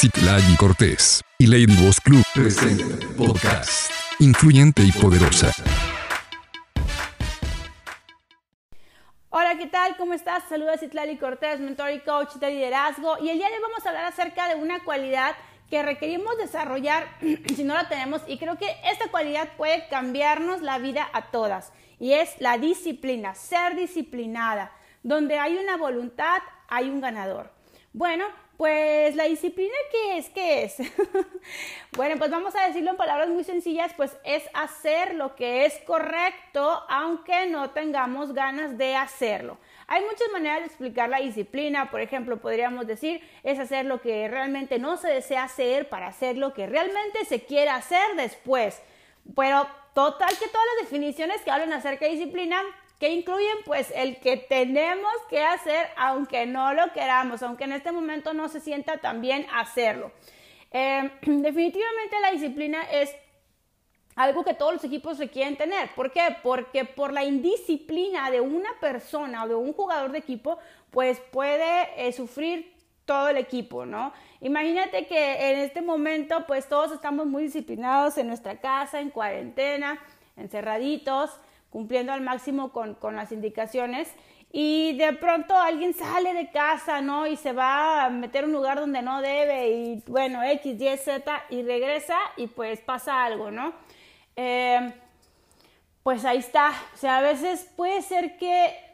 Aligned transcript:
Citlali 0.00 0.54
Cortés 0.56 1.24
y 1.40 1.48
Lady 1.48 1.66
Boss 1.84 2.00
Club 2.00 2.22
presenta 2.32 3.04
podcast 3.16 3.90
influyente 4.20 4.84
y 4.84 4.92
poderosa. 4.92 5.50
Hola, 9.30 9.58
¿qué 9.58 9.66
tal? 9.66 9.96
¿Cómo 9.96 10.14
estás? 10.14 10.44
Saludos 10.48 10.78
Citlali 10.78 11.16
Cortés, 11.16 11.58
mentor 11.58 11.90
y 11.90 11.98
coach 11.98 12.34
de 12.34 12.48
liderazgo. 12.48 13.18
Y 13.18 13.30
el 13.30 13.38
día 13.38 13.48
de 13.48 13.54
hoy 13.54 13.60
vamos 13.60 13.84
a 13.84 13.88
hablar 13.88 14.04
acerca 14.04 14.46
de 14.46 14.54
una 14.54 14.84
cualidad 14.84 15.34
que 15.68 15.82
requerimos 15.82 16.38
desarrollar 16.38 17.08
si 17.56 17.64
no 17.64 17.74
la 17.74 17.88
tenemos 17.88 18.22
y 18.28 18.38
creo 18.38 18.56
que 18.56 18.76
esta 18.84 19.10
cualidad 19.10 19.48
puede 19.56 19.88
cambiarnos 19.88 20.62
la 20.62 20.78
vida 20.78 21.08
a 21.12 21.32
todas 21.32 21.72
y 21.98 22.12
es 22.12 22.40
la 22.40 22.56
disciplina, 22.56 23.34
ser 23.34 23.74
disciplinada. 23.74 24.70
Donde 25.02 25.40
hay 25.40 25.56
una 25.56 25.76
voluntad, 25.76 26.38
hay 26.68 26.88
un 26.88 27.00
ganador. 27.00 27.50
Bueno, 27.92 28.26
pues 28.58 29.14
la 29.14 29.24
disciplina, 29.24 29.72
¿qué 29.92 30.18
es? 30.18 30.28
¿Qué 30.30 30.64
es? 30.64 30.76
bueno, 31.96 32.16
pues 32.18 32.28
vamos 32.28 32.56
a 32.56 32.66
decirlo 32.66 32.90
en 32.90 32.96
palabras 32.96 33.28
muy 33.28 33.44
sencillas, 33.44 33.92
pues 33.96 34.16
es 34.24 34.42
hacer 34.52 35.14
lo 35.14 35.36
que 35.36 35.64
es 35.64 35.78
correcto 35.86 36.82
aunque 36.88 37.46
no 37.46 37.70
tengamos 37.70 38.34
ganas 38.34 38.76
de 38.76 38.96
hacerlo. 38.96 39.58
Hay 39.86 40.02
muchas 40.02 40.28
maneras 40.32 40.58
de 40.58 40.66
explicar 40.66 41.08
la 41.08 41.20
disciplina, 41.20 41.88
por 41.88 42.00
ejemplo, 42.00 42.38
podríamos 42.38 42.88
decir, 42.88 43.22
es 43.44 43.60
hacer 43.60 43.84
lo 43.86 44.00
que 44.00 44.26
realmente 44.26 44.80
no 44.80 44.96
se 44.96 45.06
desea 45.06 45.44
hacer 45.44 45.88
para 45.88 46.08
hacer 46.08 46.36
lo 46.36 46.52
que 46.52 46.66
realmente 46.66 47.24
se 47.26 47.44
quiere 47.44 47.70
hacer 47.70 48.16
después. 48.16 48.82
Pero 49.36 49.68
total 49.94 50.36
que 50.36 50.48
todas 50.48 50.66
las 50.74 50.90
definiciones 50.90 51.40
que 51.42 51.52
hablan 51.52 51.72
acerca 51.72 52.06
de 52.06 52.10
disciplina 52.10 52.60
que 52.98 53.10
incluyen 53.10 53.58
pues 53.64 53.92
el 53.94 54.18
que 54.18 54.36
tenemos 54.36 55.12
que 55.30 55.44
hacer 55.44 55.88
aunque 55.96 56.46
no 56.46 56.74
lo 56.74 56.92
queramos, 56.92 57.42
aunque 57.42 57.64
en 57.64 57.72
este 57.72 57.92
momento 57.92 58.34
no 58.34 58.48
se 58.48 58.60
sienta 58.60 58.98
tan 58.98 59.20
bien 59.20 59.46
hacerlo. 59.52 60.12
Eh, 60.72 61.10
definitivamente 61.22 62.20
la 62.20 62.30
disciplina 62.32 62.82
es 62.90 63.14
algo 64.16 64.42
que 64.42 64.54
todos 64.54 64.72
los 64.74 64.84
equipos 64.84 65.18
requieren 65.18 65.56
tener. 65.56 65.94
¿Por 65.94 66.10
qué? 66.10 66.36
Porque 66.42 66.84
por 66.84 67.12
la 67.12 67.22
indisciplina 67.22 68.32
de 68.32 68.40
una 68.40 68.70
persona 68.80 69.44
o 69.44 69.48
de 69.48 69.54
un 69.54 69.72
jugador 69.72 70.10
de 70.10 70.18
equipo, 70.18 70.58
pues 70.90 71.20
puede 71.30 71.88
eh, 71.96 72.12
sufrir 72.12 72.74
todo 73.04 73.28
el 73.28 73.36
equipo, 73.36 73.86
¿no? 73.86 74.12
Imagínate 74.40 75.06
que 75.06 75.50
en 75.50 75.60
este 75.60 75.82
momento, 75.82 76.44
pues 76.46 76.68
todos 76.68 76.90
estamos 76.90 77.26
muy 77.26 77.44
disciplinados 77.44 78.18
en 78.18 78.26
nuestra 78.26 78.60
casa, 78.60 79.00
en 79.00 79.10
cuarentena, 79.10 80.00
encerraditos, 80.36 81.30
cumpliendo 81.70 82.12
al 82.12 82.20
máximo 82.20 82.72
con, 82.72 82.96
las 83.14 83.32
indicaciones 83.32 84.08
y 84.50 84.96
de 84.96 85.12
pronto 85.12 85.54
alguien 85.54 85.92
sale 85.92 86.32
de 86.32 86.50
casa, 86.50 87.00
¿no? 87.00 87.26
Y 87.26 87.36
se 87.36 87.52
va 87.52 88.04
a 88.04 88.10
meter 88.10 88.44
un 88.44 88.52
lugar 88.52 88.80
donde 88.80 89.02
no 89.02 89.20
debe 89.20 89.70
y 89.70 90.02
bueno, 90.06 90.42
X, 90.42 90.80
Y, 90.80 90.96
Z 90.96 91.44
y 91.50 91.62
regresa 91.62 92.16
y 92.36 92.46
pues 92.46 92.80
pasa 92.80 93.24
algo, 93.24 93.50
¿no? 93.50 93.74
Eh, 94.36 94.92
pues 96.02 96.24
ahí 96.24 96.38
está. 96.38 96.72
O 96.94 96.96
sea, 96.96 97.18
a 97.18 97.22
veces 97.22 97.70
puede 97.76 98.00
ser 98.00 98.38
que 98.38 98.88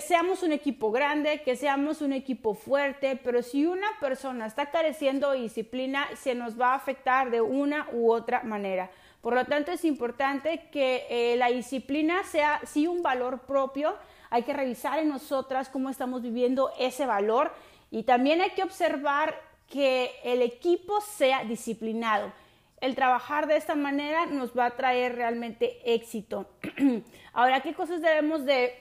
seamos 0.00 0.42
un 0.42 0.52
equipo 0.52 0.92
grande, 0.92 1.42
que 1.42 1.56
seamos 1.56 2.02
un 2.02 2.12
equipo 2.12 2.54
fuerte, 2.54 3.18
pero 3.22 3.42
si 3.42 3.66
una 3.66 3.86
persona 4.00 4.46
está 4.46 4.70
careciendo 4.70 5.30
de 5.30 5.40
disciplina, 5.40 6.06
se 6.16 6.34
nos 6.34 6.60
va 6.60 6.72
a 6.72 6.76
afectar 6.76 7.30
de 7.30 7.40
una 7.40 7.88
u 7.92 8.12
otra 8.12 8.42
manera. 8.42 8.90
Por 9.22 9.34
lo 9.34 9.44
tanto, 9.46 9.70
es 9.70 9.84
importante 9.84 10.68
que 10.72 11.06
eh, 11.08 11.36
la 11.36 11.46
disciplina 11.46 12.24
sea 12.24 12.60
sí 12.66 12.88
un 12.88 13.02
valor 13.02 13.42
propio. 13.42 13.94
Hay 14.30 14.42
que 14.42 14.52
revisar 14.52 14.98
en 14.98 15.08
nosotras 15.08 15.68
cómo 15.68 15.88
estamos 15.90 16.22
viviendo 16.22 16.72
ese 16.76 17.06
valor 17.06 17.52
y 17.92 18.02
también 18.02 18.40
hay 18.40 18.50
que 18.50 18.64
observar 18.64 19.40
que 19.70 20.10
el 20.24 20.42
equipo 20.42 21.00
sea 21.00 21.44
disciplinado. 21.44 22.32
El 22.80 22.96
trabajar 22.96 23.46
de 23.46 23.56
esta 23.56 23.76
manera 23.76 24.26
nos 24.26 24.58
va 24.58 24.66
a 24.66 24.76
traer 24.76 25.14
realmente 25.14 25.80
éxito. 25.84 26.46
Ahora, 27.32 27.60
¿qué 27.60 27.74
cosas 27.74 28.02
debemos 28.02 28.44
de 28.44 28.74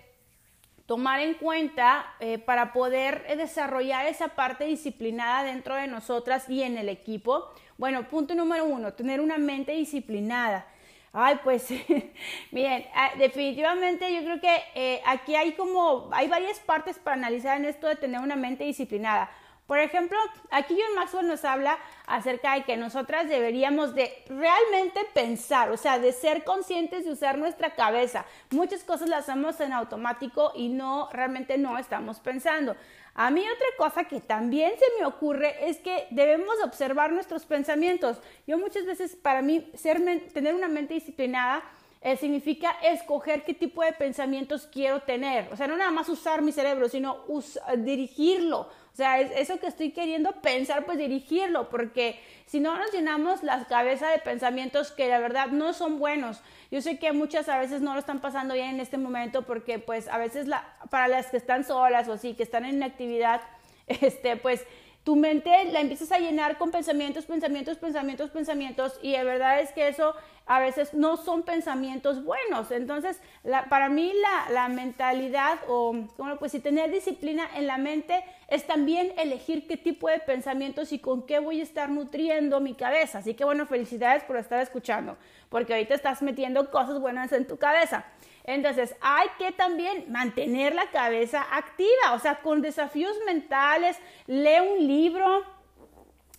tomar 0.85 1.19
en 1.19 1.35
cuenta 1.35 2.05
eh, 2.19 2.37
para 2.37 2.73
poder 2.73 3.25
desarrollar 3.37 4.05
esa 4.07 4.29
parte 4.29 4.65
disciplinada 4.65 5.43
dentro 5.43 5.75
de 5.75 5.87
nosotras 5.87 6.49
y 6.49 6.63
en 6.63 6.77
el 6.77 6.89
equipo? 6.89 7.49
Bueno, 7.77 8.07
punto 8.09 8.35
número 8.35 8.65
uno, 8.65 8.93
tener 8.93 9.21
una 9.21 9.37
mente 9.37 9.71
disciplinada. 9.71 10.67
Ay, 11.13 11.39
pues, 11.43 11.67
miren, 12.51 12.85
ah, 12.95 13.11
definitivamente 13.17 14.13
yo 14.13 14.21
creo 14.21 14.39
que 14.39 14.55
eh, 14.75 15.01
aquí 15.05 15.35
hay 15.35 15.53
como, 15.53 16.09
hay 16.13 16.27
varias 16.27 16.59
partes 16.59 16.97
para 16.97 17.15
analizar 17.15 17.57
en 17.57 17.65
esto 17.65 17.87
de 17.87 17.97
tener 17.97 18.21
una 18.21 18.35
mente 18.35 18.63
disciplinada. 18.63 19.29
Por 19.71 19.79
ejemplo, 19.79 20.17
aquí 20.49 20.77
John 20.77 20.95
Maxwell 20.95 21.27
nos 21.29 21.45
habla 21.45 21.77
acerca 22.05 22.55
de 22.55 22.65
que 22.65 22.75
nosotras 22.75 23.29
deberíamos 23.29 23.95
de 23.95 24.11
realmente 24.27 24.99
pensar, 25.13 25.71
o 25.71 25.77
sea, 25.77 25.97
de 25.97 26.11
ser 26.11 26.43
conscientes 26.43 27.05
de 27.05 27.11
usar 27.13 27.37
nuestra 27.37 27.73
cabeza. 27.73 28.25
Muchas 28.49 28.83
cosas 28.83 29.07
las 29.07 29.29
hacemos 29.29 29.61
en 29.61 29.71
automático 29.71 30.51
y 30.55 30.67
no, 30.67 31.07
realmente 31.13 31.57
no 31.57 31.77
estamos 31.77 32.19
pensando. 32.19 32.75
A 33.15 33.31
mí 33.31 33.45
otra 33.47 33.67
cosa 33.77 34.03
que 34.03 34.19
también 34.19 34.73
se 34.77 34.99
me 34.99 35.05
ocurre 35.05 35.69
es 35.69 35.77
que 35.77 36.05
debemos 36.11 36.55
observar 36.65 37.13
nuestros 37.13 37.45
pensamientos. 37.45 38.19
Yo 38.45 38.57
muchas 38.57 38.85
veces, 38.85 39.15
para 39.15 39.41
mí, 39.41 39.71
tener 40.33 40.53
una 40.53 40.67
mente 40.67 40.95
disciplinada 40.95 41.63
eh, 42.03 42.17
significa 42.17 42.71
escoger 42.81 43.43
qué 43.43 43.53
tipo 43.53 43.83
de 43.83 43.93
pensamientos 43.93 44.67
quiero 44.71 45.01
tener. 45.01 45.47
O 45.53 45.55
sea, 45.55 45.67
no 45.67 45.77
nada 45.77 45.91
más 45.91 46.09
usar 46.09 46.41
mi 46.41 46.51
cerebro, 46.51 46.89
sino 46.89 47.25
dirigirlo. 47.77 48.61
O 48.61 48.95
sea, 48.95 49.21
eso 49.21 49.59
que 49.59 49.67
estoy 49.67 49.91
queriendo 49.91 50.31
pensar, 50.41 50.85
pues 50.85 50.97
dirigirlo, 50.97 51.69
porque 51.69 52.19
si 52.45 52.59
no 52.59 52.75
nos 52.75 52.91
llenamos 52.91 53.41
las 53.43 53.67
cabezas 53.67 54.11
de 54.11 54.19
pensamientos 54.19 54.91
que 54.91 55.07
la 55.07 55.19
verdad 55.19 55.47
no 55.47 55.73
son 55.73 55.99
buenos. 55.99 56.41
Yo 56.71 56.81
sé 56.81 56.97
que 56.97 57.13
muchas 57.13 57.47
a 57.47 57.59
veces 57.59 57.81
no 57.81 57.93
lo 57.93 57.99
están 57.99 58.19
pasando 58.19 58.55
bien 58.55 58.71
en 58.71 58.79
este 58.79 58.97
momento 58.97 59.43
porque 59.43 59.79
pues 59.79 60.07
a 60.09 60.17
veces 60.17 60.47
la, 60.47 60.75
para 60.89 61.07
las 61.07 61.27
que 61.27 61.37
están 61.37 61.63
solas 61.63 62.09
o 62.09 62.13
así, 62.13 62.33
que 62.33 62.43
están 62.43 62.65
en 62.65 62.83
actividad, 62.83 63.41
este, 63.87 64.35
pues 64.37 64.65
tu 65.03 65.15
mente 65.15 65.65
la 65.71 65.81
empiezas 65.81 66.11
a 66.11 66.19
llenar 66.19 66.57
con 66.57 66.69
pensamientos, 66.69 67.25
pensamientos, 67.25 67.77
pensamientos, 67.77 68.29
pensamientos 68.29 68.99
y 69.01 69.13
de 69.13 69.23
verdad 69.23 69.59
es 69.59 69.71
que 69.71 69.87
eso 69.87 70.13
a 70.45 70.59
veces 70.59 70.93
no 70.93 71.17
son 71.17 71.43
pensamientos 71.43 72.23
buenos. 72.23 72.71
Entonces, 72.71 73.19
para 73.69 73.89
mí 73.89 74.13
la, 74.51 74.67
mentalidad 74.69 75.59
o, 75.67 75.95
¿cómo 76.17 76.37
pues 76.37 76.51
si 76.51 76.59
tener 76.59 76.91
disciplina 76.91 77.47
en 77.55 77.67
la 77.67 77.77
mente 77.77 78.23
es 78.47 78.67
también 78.67 79.13
elegir 79.17 79.65
qué 79.67 79.77
tipo 79.77 80.07
de 80.07 80.19
pensamientos 80.19 80.91
y 80.91 80.99
con 80.99 81.25
qué 81.25 81.39
voy 81.39 81.61
a 81.61 81.63
estar 81.63 81.89
nutriendo 81.89 82.59
mi 82.59 82.75
cabeza. 82.75 83.19
Así 83.19 83.33
que 83.33 83.45
bueno, 83.45 83.65
felicidades 83.65 84.23
por 84.23 84.37
estar 84.37 84.61
escuchando, 84.61 85.17
porque 85.49 85.73
ahorita 85.73 85.95
estás 85.95 86.21
metiendo 86.21 86.69
cosas 86.69 86.99
buenas 86.99 87.31
en 87.31 87.47
tu 87.47 87.57
cabeza. 87.57 88.05
Entonces, 88.43 88.95
hay 89.01 89.27
que 89.37 89.51
también 89.51 90.11
mantener 90.11 90.73
la 90.73 90.89
cabeza 90.89 91.45
activa, 91.51 92.13
o 92.13 92.19
sea, 92.19 92.41
con 92.41 92.61
desafíos 92.61 93.15
mentales, 93.25 93.97
lee 94.27 94.59
un 94.59 94.87
libro, 94.87 95.43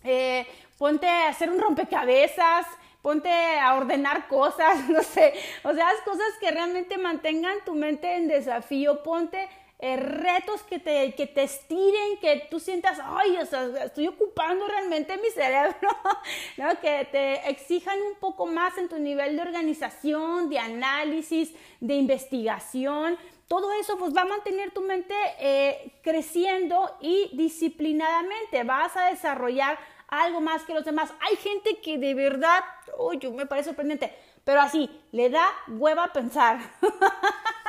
eh, 0.04 0.46
ponte 0.78 1.08
a 1.08 1.28
hacer 1.28 1.50
un 1.50 1.60
rompecabezas, 1.60 2.66
ponte 3.02 3.30
a 3.58 3.74
ordenar 3.74 4.28
cosas, 4.28 4.88
no 4.88 5.02
sé, 5.02 5.34
o 5.62 5.72
sea, 5.72 5.88
cosas 6.04 6.26
que 6.40 6.50
realmente 6.50 6.98
mantengan 6.98 7.58
tu 7.64 7.74
mente 7.74 8.16
en 8.16 8.28
desafío, 8.28 9.02
ponte 9.02 9.48
eh, 9.84 9.97
retos 9.97 10.62
que 10.62 10.78
te, 10.78 11.12
que 11.16 11.26
te 11.26 11.43
estiren, 11.43 12.16
que 12.20 12.47
tú 12.48 12.60
sientas, 12.60 13.00
ay, 13.04 13.37
o 13.37 13.43
estoy 13.78 14.06
ocupando 14.06 14.69
realmente 14.69 15.16
mi 15.16 15.28
cerebro, 15.31 15.88
¿no? 16.56 16.81
que 16.81 17.09
te 17.10 17.50
exijan 17.50 17.98
un 18.00 18.15
poco 18.20 18.47
más 18.47 18.78
en 18.78 18.88
tu 18.88 19.00
nivel 19.00 19.34
de 19.34 19.43
organización, 19.43 20.48
de 20.48 20.60
análisis, 20.60 21.53
de 21.81 21.94
investigación. 21.94 23.19
Todo 23.48 23.72
eso 23.72 23.98
pues 23.98 24.15
va 24.16 24.20
a 24.20 24.26
mantener 24.26 24.70
tu 24.70 24.82
mente 24.82 25.15
eh, 25.41 25.99
creciendo 26.04 26.97
y 27.00 27.31
disciplinadamente. 27.32 28.62
Vas 28.62 28.97
a 28.97 29.06
desarrollar 29.06 29.81
algo 30.06 30.40
más 30.40 30.62
que 30.62 30.75
los 30.75 30.84
demás. 30.84 31.12
Hay 31.29 31.34
gente 31.38 31.81
que 31.81 31.99
de 31.99 32.14
verdad, 32.14 32.62
uy, 32.99 33.19
me 33.32 33.46
parece 33.46 33.70
sorprendente, 33.70 34.14
pero 34.44 34.61
así, 34.61 34.88
le 35.11 35.29
da 35.29 35.49
hueva 35.67 36.12
pensar. 36.12 36.61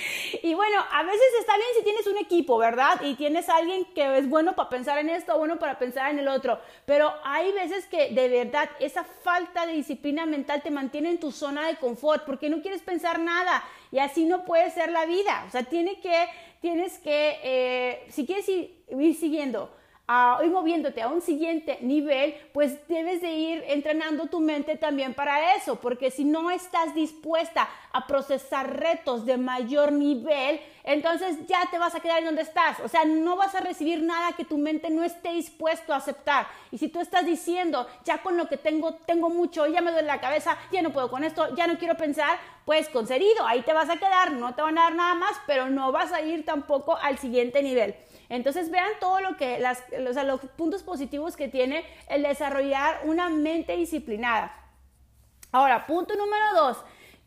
Y 0.42 0.54
bueno, 0.54 0.78
a 0.90 1.02
veces 1.02 1.26
está 1.38 1.56
bien 1.56 1.68
si 1.76 1.84
tienes 1.84 2.06
un 2.06 2.16
equipo, 2.18 2.58
¿verdad? 2.58 3.00
Y 3.02 3.14
tienes 3.14 3.48
alguien 3.48 3.84
que 3.94 4.18
es 4.18 4.28
bueno 4.28 4.54
para 4.54 4.68
pensar 4.68 4.98
en 4.98 5.08
esto, 5.08 5.36
bueno 5.38 5.58
para 5.58 5.78
pensar 5.78 6.10
en 6.10 6.18
el 6.18 6.28
otro. 6.28 6.60
Pero 6.86 7.12
hay 7.24 7.52
veces 7.52 7.86
que 7.86 8.10
de 8.10 8.28
verdad 8.28 8.70
esa 8.80 9.04
falta 9.04 9.66
de 9.66 9.74
disciplina 9.74 10.26
mental 10.26 10.62
te 10.62 10.70
mantiene 10.70 11.10
en 11.10 11.20
tu 11.20 11.32
zona 11.32 11.66
de 11.66 11.76
confort 11.76 12.24
porque 12.24 12.48
no 12.48 12.62
quieres 12.62 12.82
pensar 12.82 13.18
nada 13.18 13.64
y 13.90 13.98
así 13.98 14.24
no 14.24 14.44
puede 14.44 14.70
ser 14.70 14.90
la 14.90 15.06
vida. 15.06 15.44
O 15.46 15.50
sea, 15.50 15.62
tiene 15.64 16.00
que, 16.00 16.26
tienes 16.60 16.98
que, 16.98 17.38
eh, 17.42 18.06
si 18.10 18.26
quieres 18.26 18.48
ir 18.48 19.14
siguiendo 19.14 19.79
a 20.12 20.40
moviéndote 20.50 21.00
a 21.02 21.06
un 21.06 21.20
siguiente 21.20 21.78
nivel, 21.82 22.34
pues 22.52 22.84
debes 22.88 23.20
de 23.20 23.32
ir 23.32 23.64
entrenando 23.68 24.26
tu 24.26 24.40
mente 24.40 24.76
también 24.76 25.14
para 25.14 25.54
eso, 25.54 25.76
porque 25.76 26.10
si 26.10 26.24
no 26.24 26.50
estás 26.50 26.96
dispuesta 26.96 27.68
a 27.92 28.08
procesar 28.08 28.76
retos 28.76 29.24
de 29.24 29.36
mayor 29.36 29.92
nivel, 29.92 30.60
entonces 30.82 31.46
ya 31.46 31.68
te 31.70 31.78
vas 31.78 31.94
a 31.94 32.00
quedar 32.00 32.18
en 32.18 32.24
donde 32.24 32.42
estás. 32.42 32.80
O 32.80 32.88
sea, 32.88 33.04
no 33.04 33.36
vas 33.36 33.54
a 33.54 33.60
recibir 33.60 34.02
nada 34.02 34.32
que 34.32 34.44
tu 34.44 34.58
mente 34.58 34.90
no 34.90 35.04
esté 35.04 35.30
dispuesto 35.30 35.92
a 35.92 35.98
aceptar. 35.98 36.48
Y 36.72 36.78
si 36.78 36.88
tú 36.88 37.00
estás 37.00 37.24
diciendo, 37.24 37.86
ya 38.04 38.18
con 38.18 38.36
lo 38.36 38.48
que 38.48 38.56
tengo, 38.56 38.94
tengo 39.06 39.30
mucho, 39.30 39.68
ya 39.68 39.80
me 39.80 39.92
duele 39.92 40.08
la 40.08 40.20
cabeza, 40.20 40.58
ya 40.72 40.82
no 40.82 40.90
puedo 40.90 41.08
con 41.08 41.22
esto, 41.22 41.54
ya 41.54 41.68
no 41.68 41.78
quiero 41.78 41.96
pensar, 41.96 42.36
pues 42.64 42.88
concedido, 42.88 43.46
ahí 43.46 43.62
te 43.62 43.72
vas 43.72 43.88
a 43.88 43.96
quedar, 43.96 44.32
no 44.32 44.56
te 44.56 44.62
van 44.62 44.76
a 44.76 44.82
dar 44.82 44.94
nada 44.96 45.14
más, 45.14 45.36
pero 45.46 45.68
no 45.68 45.92
vas 45.92 46.12
a 46.12 46.20
ir 46.20 46.44
tampoco 46.44 46.96
al 46.96 47.16
siguiente 47.16 47.62
nivel. 47.62 47.94
Entonces 48.30 48.70
vean 48.70 48.88
todo 49.00 49.20
lo 49.20 49.36
que, 49.36 49.62
los 49.98 50.40
puntos 50.56 50.82
positivos 50.82 51.36
que 51.36 51.48
tiene 51.48 51.84
el 52.08 52.22
desarrollar 52.22 53.00
una 53.04 53.28
mente 53.28 53.76
disciplinada. 53.76 54.56
Ahora, 55.52 55.86
punto 55.86 56.14
número 56.14 56.54
dos. 56.54 56.78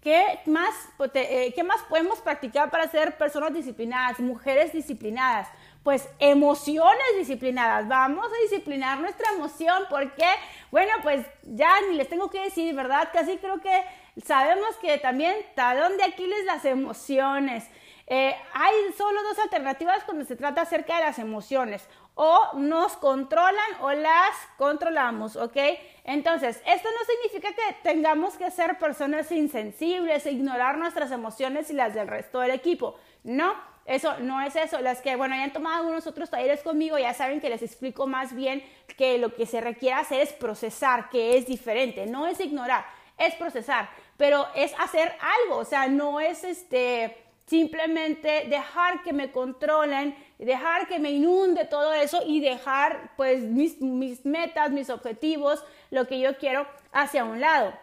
¿Qué 0.01 0.39
más, 0.47 0.73
eh, 1.13 1.53
¿Qué 1.55 1.63
más 1.63 1.81
podemos 1.83 2.19
practicar 2.19 2.69
para 2.69 2.89
ser 2.89 3.17
personas 3.17 3.53
disciplinadas, 3.53 4.19
mujeres 4.19 4.73
disciplinadas? 4.73 5.47
Pues 5.83 6.09
emociones 6.19 7.05
disciplinadas. 7.17 7.87
Vamos 7.87 8.25
a 8.25 8.41
disciplinar 8.43 8.99
nuestra 8.99 9.31
emoción 9.31 9.83
porque, 9.89 10.25
bueno, 10.71 10.91
pues 11.03 11.25
ya 11.43 11.69
ni 11.89 11.95
les 11.95 12.09
tengo 12.09 12.29
que 12.29 12.41
decir, 12.41 12.73
¿verdad? 12.75 13.09
Casi 13.13 13.37
creo 13.37 13.61
que 13.61 13.83
sabemos 14.25 14.75
que 14.81 14.97
también 14.97 15.35
talón 15.55 15.97
de 15.97 16.03
Aquiles 16.03 16.45
las 16.45 16.63
emociones. 16.65 17.65
Eh, 18.07 18.35
hay 18.53 18.73
solo 18.97 19.23
dos 19.23 19.39
alternativas 19.39 20.03
cuando 20.03 20.25
se 20.25 20.35
trata 20.35 20.61
acerca 20.61 20.97
de 20.97 21.03
las 21.03 21.19
emociones. 21.19 21.87
O 22.15 22.51
nos 22.53 22.95
controlan 22.97 23.81
o 23.81 23.91
las 23.91 24.35
controlamos, 24.57 25.35
¿ok? 25.35 25.57
Entonces, 26.03 26.61
esto 26.65 26.89
no 26.91 27.05
significa 27.05 27.55
que 27.55 27.75
tengamos 27.81 28.35
que 28.35 28.51
ser 28.51 28.77
personas 28.77 29.31
insensibles 29.31 30.25
e 30.25 30.31
ignorar 30.31 30.77
nuestras 30.77 31.11
emociones 31.11 31.71
y 31.71 31.73
las 31.73 31.93
del 31.93 32.07
resto 32.07 32.39
del 32.39 32.51
equipo. 32.51 32.95
No, 33.23 33.55
eso 33.85 34.19
no 34.19 34.41
es 34.41 34.55
eso. 34.55 34.79
Las 34.79 35.01
que, 35.01 35.15
bueno, 35.15 35.35
ya 35.35 35.43
han 35.43 35.53
tomado 35.53 35.77
algunos 35.77 36.05
otros 36.05 36.29
talleres 36.29 36.61
conmigo 36.61 36.99
ya 36.99 37.13
saben 37.13 37.41
que 37.41 37.49
les 37.49 37.63
explico 37.63 38.05
más 38.05 38.35
bien 38.35 38.63
que 38.97 39.17
lo 39.17 39.33
que 39.33 39.45
se 39.45 39.59
requiere 39.59 39.95
hacer 39.95 40.21
es 40.21 40.33
procesar, 40.33 41.09
que 41.09 41.37
es 41.37 41.47
diferente. 41.47 42.05
No 42.05 42.27
es 42.27 42.39
ignorar, 42.39 42.85
es 43.17 43.33
procesar, 43.35 43.89
pero 44.17 44.45
es 44.55 44.73
hacer 44.77 45.15
algo. 45.19 45.57
O 45.57 45.65
sea, 45.65 45.87
no 45.87 46.19
es 46.19 46.43
este 46.43 47.17
simplemente 47.45 48.45
dejar 48.49 49.03
que 49.03 49.13
me 49.13 49.31
controlen, 49.31 50.15
dejar 50.37 50.87
que 50.87 50.99
me 50.99 51.11
inunde 51.11 51.65
todo 51.65 51.93
eso 51.93 52.21
y 52.25 52.39
dejar 52.39 53.11
pues 53.17 53.43
mis, 53.43 53.79
metas, 54.25 54.71
mis 54.71 54.89
objetivos, 54.89 55.63
lo 55.91 56.07
que 56.07 56.19
yo 56.19 56.37
quiero 56.37 56.67
hacia 56.91 57.25
un 57.25 57.41
lado. 57.41 57.73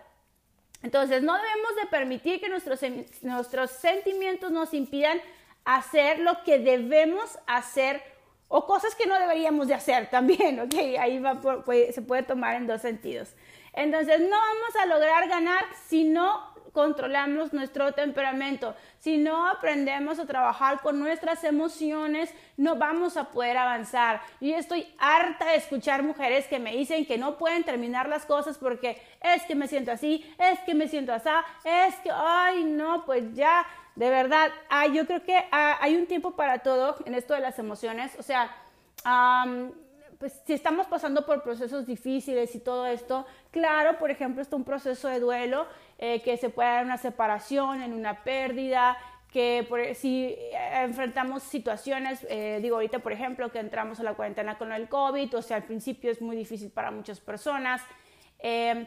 Entonces 0.83 1.23
no 1.23 1.35
debemos 1.35 1.77
de 1.77 1.87
permitir 1.89 2.41
que 2.41 2.49
nuestros, 2.49 2.81
nuestros 3.23 3.71
sentimientos 3.71 4.51
nos 4.51 4.73
impidan 4.73 5.21
hacer 5.65 6.21
lo 6.21 6.43
que 6.43 6.59
debemos 6.59 7.39
hacer 7.47 8.03
o 8.49 8.67
cosas 8.67 8.95
que 8.95 9.07
no 9.07 9.19
deberíamos 9.19 9.69
de 9.69 9.75
hacer 9.75 10.11
también, 10.11 10.59
¿ok? 10.59 10.75
Ahí 10.99 11.21
va 11.21 11.41
se 11.93 12.03
puede 12.03 12.23
tomar 12.23 12.57
en 12.57 12.67
dos 12.67 12.81
sentidos. 12.81 13.35
Entonces 13.73 14.21
no 14.21 14.37
vamos 14.37 14.77
a 14.83 14.87
lograr 14.87 15.29
ganar 15.29 15.65
si 15.87 16.05
no 16.05 16.51
controlamos 16.73 17.53
nuestro 17.53 17.93
temperamento, 17.93 18.75
si 18.99 19.19
no 19.19 19.49
aprendemos 19.49 20.19
a 20.19 20.27
trabajar 20.27 20.81
con 20.81 20.99
nuestras 21.01 21.45
emociones, 21.45 22.33
no 22.57 22.77
vamos 22.77 23.17
a 23.17 23.31
poder 23.31 23.57
avanzar. 23.57 24.21
Yo 24.41 24.57
estoy 24.57 24.87
harta 24.99 25.47
de 25.47 25.57
escuchar 25.57 26.03
mujeres 26.03 26.47
que 26.47 26.59
me 26.59 26.77
dicen 26.77 27.07
que 27.07 27.19
no 27.19 27.39
pueden 27.39 27.65
terminar 27.65 28.09
las 28.09 28.27
cosas 28.27 28.59
porque 28.59 29.01
es 29.23 29.43
que 29.45 29.55
me 29.55 29.69
siento 29.69 29.93
así, 29.93 30.25
es 30.39 30.59
que 30.61 30.75
me 30.75 30.89
siento 30.89 31.13
así, 31.13 31.29
es 31.65 31.95
que, 31.97 32.11
ay, 32.13 32.65
no, 32.65 33.05
pues 33.05 33.35
ya, 33.35 33.67
de 33.97 34.11
verdad, 34.11 34.51
yo 34.93 35.07
creo 35.07 35.23
que 35.23 35.37
ah, 35.51 35.79
hay 35.81 35.97
un 35.97 36.07
tiempo 36.07 36.33
para 36.33 36.61
todo 36.61 36.97
en 37.05 37.15
esto 37.15 37.35
de 37.35 37.41
las 37.41 37.59
emociones, 37.59 38.13
o 38.19 38.23
sea, 38.23 38.51
pues 40.19 40.39
si 40.47 40.53
estamos 40.53 40.87
pasando 40.87 41.25
por 41.25 41.43
procesos 41.43 41.87
difíciles 41.87 42.55
y 42.55 42.61
todo 42.61 42.87
esto, 42.87 43.27
claro, 43.51 43.99
por 43.99 44.11
ejemplo, 44.11 44.43
está 44.43 44.57
un 44.57 44.65
proceso 44.65 45.09
de 45.09 45.21
duelo 45.21 45.67
eh, 45.99 46.23
que 46.23 46.37
se 46.37 46.51
puede 46.51 46.69
dar 46.69 46.85
una 46.85 46.97
separación, 46.97 47.83
en 47.83 47.93
una 47.93 48.23
pérdida, 48.25 48.97
que 49.31 49.65
por, 49.69 49.95
si 49.95 50.27
eh, 50.27 50.83
enfrentamos 50.83 51.43
situaciones, 51.43 52.27
eh, 52.29 52.59
digo 52.63 52.77
ahorita 52.77 52.99
por 53.01 53.13
ejemplo 53.13 53.53
que 53.53 53.59
entramos 53.59 54.01
a 54.01 54.03
la 54.03 54.15
cuarentena 54.15 54.59
con 54.59 54.73
el 54.73 54.89
COVID, 54.89 55.37
o 55.37 55.43
sea, 55.43 55.59
al 55.59 55.65
principio 55.65 56.11
es 56.11 56.21
muy 56.21 56.37
difícil 56.37 56.71
para 56.71 56.91
muchas 56.91 57.21
personas, 57.21 57.83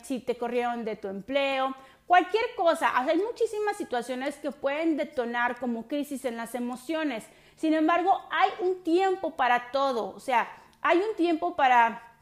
si 0.01 0.19
te 0.19 0.35
corrieron 0.35 0.83
de 0.83 0.95
tu 0.95 1.07
empleo, 1.09 1.75
cualquier 2.07 2.43
cosa, 2.55 2.91
hay 2.97 3.19
muchísimas 3.19 3.77
situaciones 3.77 4.35
que 4.37 4.49
pueden 4.49 4.97
detonar 4.97 5.57
como 5.59 5.87
crisis 5.87 6.25
en 6.25 6.37
las 6.37 6.55
emociones, 6.55 7.23
sin 7.55 7.75
embargo, 7.75 8.19
hay 8.31 8.49
un 8.61 8.83
tiempo 8.83 9.35
para 9.35 9.69
todo, 9.69 10.15
o 10.15 10.19
sea, 10.19 10.47
hay 10.81 10.97
un 10.97 11.15
tiempo 11.15 11.55
para 11.55 12.12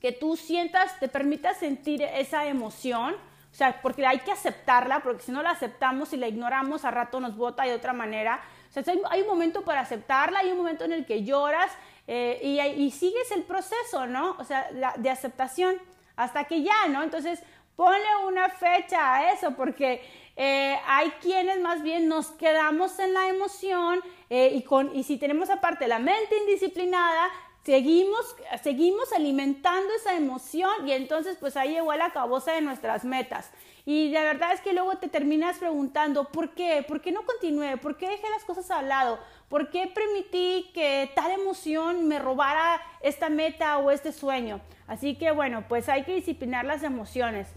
que 0.00 0.12
tú 0.12 0.36
sientas, 0.36 0.98
te 0.98 1.08
permitas 1.08 1.58
sentir 1.58 2.02
esa 2.02 2.46
emoción, 2.46 3.14
o 3.14 3.56
sea, 3.56 3.80
porque 3.82 4.04
hay 4.04 4.18
que 4.18 4.32
aceptarla, 4.32 5.00
porque 5.00 5.22
si 5.22 5.32
no 5.32 5.42
la 5.42 5.50
aceptamos 5.50 6.12
y 6.12 6.16
la 6.16 6.26
ignoramos, 6.26 6.84
a 6.84 6.90
rato 6.90 7.20
nos 7.20 7.36
bota 7.36 7.62
de 7.62 7.72
otra 7.72 7.92
manera. 7.92 8.42
O 8.68 8.72
sea, 8.72 8.82
hay, 9.10 9.20
un 9.20 9.28
momento 9.28 9.62
para 9.62 9.80
aceptarla, 9.80 10.40
hay 10.40 10.50
un 10.50 10.58
momento 10.58 10.84
en 10.84 10.92
el 10.92 11.06
que 11.06 11.22
lloras 11.22 11.70
eh, 12.08 12.40
y, 12.76 12.90
sigues 12.90 13.30
el 13.30 13.44
proceso, 13.44 14.06
¿no? 14.06 14.36
O 14.40 14.44
sea, 14.44 14.68
de 14.96 15.08
aceptación, 15.08 15.76
hasta 16.16 16.44
que 16.44 16.62
ya, 16.62 16.88
¿no? 16.88 17.04
Entonces, 17.04 17.42
ponle 17.76 18.26
una 18.26 18.48
fecha 18.48 19.14
a 19.14 19.32
eso, 19.32 19.52
porque 19.52 20.02
eh, 20.36 20.76
hay 20.86 21.10
quienes 21.22 21.60
más 21.60 21.82
bien 21.82 22.08
nos 22.08 22.32
quedamos 22.32 22.98
en 22.98 23.14
la 23.14 23.28
emoción 23.28 24.00
eh, 24.30 24.50
y, 24.52 24.62
con, 24.62 24.94
y 24.96 25.04
si 25.04 25.16
tenemos 25.16 25.50
aparte 25.50 25.86
la 25.86 26.00
mente 26.00 26.36
indisciplinada, 26.38 27.28
Seguimos, 27.64 28.36
seguimos 28.62 29.10
alimentando 29.14 29.88
esa 29.94 30.14
emoción 30.14 30.86
y 30.86 30.92
entonces 30.92 31.38
pues 31.40 31.56
ahí 31.56 31.70
llegó 31.70 31.92
a 31.92 31.96
la 31.96 32.10
caboza 32.10 32.52
de 32.52 32.60
nuestras 32.60 33.06
metas. 33.06 33.50
Y 33.86 34.10
la 34.10 34.22
verdad 34.22 34.52
es 34.52 34.60
que 34.60 34.74
luego 34.74 34.98
te 34.98 35.08
terminas 35.08 35.58
preguntando, 35.58 36.24
¿por 36.24 36.54
qué? 36.54 36.84
¿Por 36.86 37.00
qué 37.00 37.10
no 37.10 37.24
continué? 37.24 37.78
¿Por 37.78 37.96
qué 37.96 38.06
dejé 38.08 38.28
las 38.28 38.44
cosas 38.44 38.70
al 38.70 38.88
lado? 38.88 39.18
¿Por 39.48 39.70
qué 39.70 39.86
permití 39.86 40.70
que 40.74 41.10
tal 41.14 41.30
emoción 41.30 42.06
me 42.06 42.18
robara 42.18 42.82
esta 43.00 43.30
meta 43.30 43.78
o 43.78 43.90
este 43.90 44.12
sueño? 44.12 44.60
Así 44.86 45.16
que 45.16 45.30
bueno, 45.30 45.64
pues 45.66 45.88
hay 45.88 46.04
que 46.04 46.14
disciplinar 46.14 46.66
las 46.66 46.82
emociones. 46.82 47.48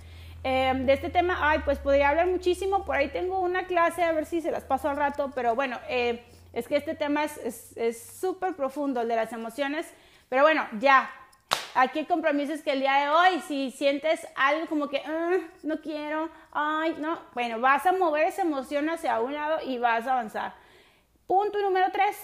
Em, 0.43 0.85
de 0.85 0.93
este 0.93 1.09
tema, 1.09 1.37
ay, 1.41 1.59
pues 1.65 1.79
podría 1.79 2.09
hablar 2.09 2.27
muchísimo. 2.27 2.85
Por 2.85 2.95
ahí 2.95 3.09
tengo 3.09 3.41
una 3.41 3.67
clase, 3.67 4.03
a 4.03 4.13
ver 4.13 4.25
si 4.25 4.39
se 4.39 4.51
las 4.51 4.63
paso 4.63 4.87
al 4.87 4.95
rato, 4.95 5.31
pero 5.35 5.53
bueno, 5.55 5.77
eh, 5.89 6.23
es 6.57 6.67
que 6.67 6.75
este 6.75 6.95
tema 6.95 7.23
es 7.23 8.17
súper 8.19 8.55
profundo, 8.55 9.01
el 9.01 9.07
de 9.07 9.15
las 9.15 9.31
emociones. 9.31 9.85
Pero 10.27 10.41
bueno, 10.41 10.67
ya. 10.79 11.07
Aquí 11.75 11.99
hay 11.99 12.05
compromisos 12.05 12.61
que 12.61 12.71
el 12.71 12.79
día 12.79 12.95
de 12.95 13.09
hoy, 13.09 13.41
si 13.47 13.69
sientes 13.69 14.27
algo 14.35 14.65
como 14.65 14.89
que 14.89 15.03
ah, 15.05 15.37
no 15.61 15.79
quiero, 15.79 16.31
ay, 16.51 16.95
no, 16.97 17.19
bueno, 17.35 17.59
vas 17.59 17.85
a 17.85 17.91
mover 17.91 18.25
esa 18.25 18.41
emoción 18.41 18.89
hacia 18.89 19.19
un 19.19 19.35
lado 19.35 19.59
y 19.63 19.77
vas 19.77 20.07
a 20.07 20.13
avanzar. 20.13 20.55
Punto 21.27 21.61
número 21.61 21.85
tres, 21.93 22.17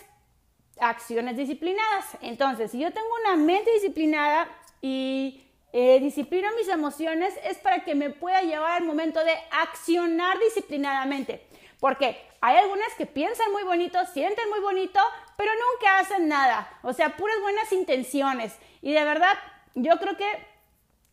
acciones 0.80 1.38
disciplinadas. 1.38 2.18
Entonces, 2.22 2.72
si 2.72 2.80
yo 2.80 2.92
tengo 2.92 3.08
una 3.24 3.36
mente 3.36 3.72
disciplinada 3.74 4.48
y 4.82 5.44
eh, 5.74 6.00
disciplino 6.00 6.48
mis 6.58 6.70
emociones, 6.70 7.36
es 7.44 7.60
para 7.60 7.84
que 7.84 7.94
me 7.94 8.10
pueda 8.10 8.42
llevar 8.42 8.82
al 8.82 8.84
momento 8.84 9.24
de 9.24 9.36
accionar 9.52 10.40
disciplinadamente. 10.40 11.46
Porque 11.84 12.16
hay 12.40 12.56
algunas 12.56 12.94
que 12.98 13.06
piensan 13.06 13.52
muy 13.52 13.64
bonito, 13.64 14.00
sienten 14.14 14.50
muy 14.50 14.62
bonito, 14.62 15.02
pero 15.36 15.52
nunca 15.52 16.00
hacen 16.00 16.30
nada. 16.30 16.66
O 16.82 16.94
sea, 16.94 17.18
puras 17.18 17.36
buenas 17.42 17.74
intenciones. 17.74 18.58
Y 18.82 18.94
de 18.94 19.04
verdad, 19.04 19.34
yo 19.76 20.00
creo 20.00 20.16
que 20.16 20.26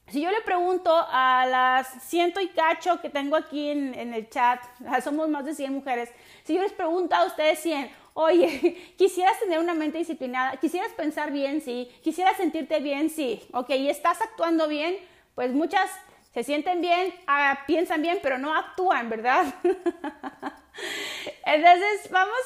si 0.07 0.21
yo 0.21 0.31
le 0.31 0.41
pregunto 0.43 0.93
a 0.95 1.45
las 1.51 1.89
ciento 2.05 2.41
y 2.41 2.51
cacho 2.51 3.01
que 3.01 3.11
tengo 3.11 3.35
aquí 3.35 3.69
en, 3.69 4.15
el 4.15 4.31
chat, 4.31 4.61
somos 5.03 5.29
más 5.29 5.45
de 5.45 5.57
100 5.57 5.75
mujeres, 5.75 6.09
si 6.45 6.55
yo 6.55 6.63
les 6.63 6.73
pregunto 6.73 7.17
a 7.17 7.25
ustedes 7.25 7.59
100, 7.59 7.91
oye, 8.15 8.93
quisieras 8.97 9.41
tener 9.41 9.59
una 9.59 9.75
mente 9.75 9.99
disciplinada, 9.99 10.57
quisieras 10.59 10.93
pensar 10.93 11.33
bien, 11.33 11.63
sí, 11.63 11.91
quisieras 12.05 12.37
sentirte 12.37 12.79
bien, 12.79 13.11
sí, 13.11 13.43
ok, 13.53 13.71
y 13.71 13.89
estás 13.89 14.23
actuando 14.23 14.69
bien, 14.69 14.95
pues 15.35 15.51
muchas 15.53 15.91
se 16.33 16.45
sienten 16.45 16.81
bien, 16.81 17.13
ah, 17.27 17.61
piensan 17.67 18.03
bien, 18.03 18.21
pero 18.23 18.39
no 18.39 18.55
actúan, 18.55 19.09
¿verdad? 19.09 19.53
Entonces 21.45 22.11
vamos 22.11 22.39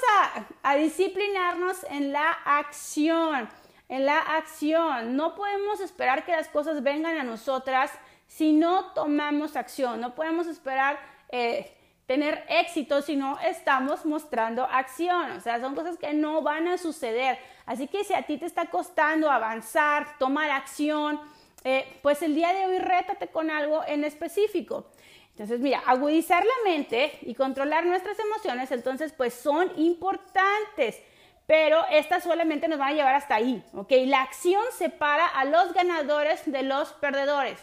a, 0.62 0.76
disciplinarnos 0.76 1.84
en 1.90 2.12
la 2.12 2.30
acción, 2.30 3.48
en 3.88 4.06
la 4.06 4.18
acción. 4.18 5.16
No 5.16 5.34
podemos 5.34 5.80
esperar 5.80 6.24
que 6.24 6.32
las 6.32 6.48
cosas 6.48 6.82
vengan 6.82 7.18
a 7.18 7.22
nosotras 7.22 7.90
si 8.26 8.52
no 8.52 8.92
tomamos 8.92 9.56
acción. 9.56 10.00
No 10.00 10.14
podemos 10.14 10.46
esperar 10.46 10.98
eh, 11.28 11.76
tener 12.06 12.44
éxito 12.48 13.02
si 13.02 13.16
no 13.16 13.38
estamos 13.40 14.06
mostrando 14.06 14.64
acción. 14.64 15.32
O 15.32 15.40
sea, 15.40 15.60
son 15.60 15.74
cosas 15.74 15.98
que 15.98 16.14
no 16.14 16.40
van 16.40 16.68
a 16.68 16.78
suceder. 16.78 17.38
Así 17.66 17.86
que 17.86 18.04
si 18.04 18.14
a 18.14 18.22
ti 18.22 18.38
te 18.38 18.46
está 18.46 18.66
costando 18.66 19.30
avanzar, 19.30 20.18
tomar 20.18 20.50
acción, 20.50 21.20
eh, 21.64 21.98
pues 22.02 22.22
el 22.22 22.34
día 22.34 22.52
de 22.52 22.66
hoy 22.66 22.78
rétate 22.78 23.28
con 23.28 23.50
algo 23.50 23.82
en 23.86 24.04
específico. 24.04 24.86
Entonces, 25.30 25.58
mira, 25.58 25.82
agudizar 25.86 26.44
la 26.44 26.70
mente 26.70 27.18
y 27.22 27.34
controlar 27.34 27.84
nuestras 27.84 28.16
emociones, 28.20 28.70
entonces, 28.70 29.12
pues 29.12 29.34
son 29.34 29.72
importantes, 29.76 31.02
pero 31.46 31.84
estas 31.90 32.22
solamente 32.22 32.68
nos 32.68 32.78
van 32.78 32.90
a 32.90 32.94
llevar 32.94 33.14
hasta 33.14 33.34
ahí, 33.34 33.64
¿ok? 33.74 33.90
La 34.06 34.22
acción 34.22 34.62
separa 34.76 35.26
a 35.26 35.44
los 35.44 35.72
ganadores 35.72 36.40
de 36.46 36.62
los 36.62 36.92
perdedores. 36.92 37.58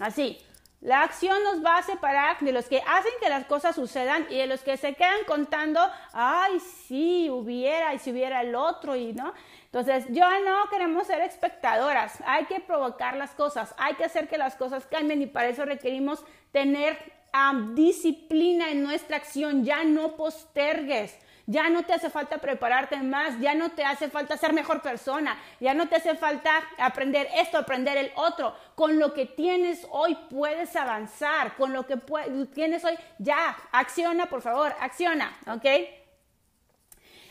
Así, 0.00 0.38
la 0.82 1.02
acción 1.02 1.42
nos 1.44 1.64
va 1.64 1.78
a 1.78 1.82
separar 1.82 2.40
de 2.40 2.50
los 2.50 2.66
que 2.66 2.82
hacen 2.84 3.12
que 3.20 3.28
las 3.28 3.46
cosas 3.46 3.76
sucedan 3.76 4.26
y 4.28 4.38
de 4.38 4.48
los 4.48 4.62
que 4.62 4.76
se 4.76 4.94
quedan 4.94 5.24
contando, 5.28 5.80
ay, 6.12 6.58
sí, 6.58 7.30
hubiera 7.30 7.94
y 7.94 8.00
si 8.00 8.10
hubiera 8.10 8.40
el 8.40 8.56
otro 8.56 8.96
y 8.96 9.12
no. 9.12 9.32
Entonces, 9.66 10.04
yo 10.10 10.24
no 10.44 10.68
queremos 10.70 11.06
ser 11.06 11.20
espectadoras, 11.20 12.18
hay 12.26 12.46
que 12.46 12.58
provocar 12.58 13.16
las 13.16 13.30
cosas, 13.30 13.74
hay 13.78 13.94
que 13.94 14.04
hacer 14.04 14.28
que 14.28 14.36
las 14.36 14.56
cosas 14.56 14.84
cambien 14.86 15.22
y 15.22 15.26
para 15.26 15.48
eso 15.48 15.64
requerimos 15.64 16.24
tener 16.50 16.98
disciplina 17.74 18.70
en 18.70 18.82
nuestra 18.82 19.16
acción, 19.16 19.64
ya 19.64 19.84
no 19.84 20.16
postergues. 20.16 21.16
Ya 21.46 21.68
no 21.68 21.82
te 21.82 21.92
hace 21.92 22.08
falta 22.08 22.38
prepararte 22.38 22.96
más, 22.98 23.38
ya 23.40 23.54
no 23.54 23.72
te 23.72 23.84
hace 23.84 24.08
falta 24.08 24.36
ser 24.36 24.52
mejor 24.52 24.80
persona, 24.80 25.36
ya 25.58 25.74
no 25.74 25.88
te 25.88 25.96
hace 25.96 26.14
falta 26.14 26.50
aprender 26.78 27.28
esto, 27.34 27.58
aprender 27.58 27.96
el 27.96 28.12
otro. 28.14 28.54
Con 28.74 28.98
lo 28.98 29.12
que 29.12 29.26
tienes 29.26 29.86
hoy 29.90 30.16
puedes 30.30 30.76
avanzar, 30.76 31.56
con 31.56 31.72
lo 31.72 31.86
que 31.86 31.96
tienes 32.54 32.84
hoy, 32.84 32.94
ya, 33.18 33.56
acciona, 33.72 34.26
por 34.26 34.40
favor, 34.40 34.74
acciona, 34.80 35.36
¿ok? 35.48 35.66